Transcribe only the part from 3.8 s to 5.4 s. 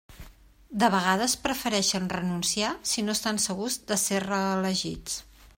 de ser reelegits.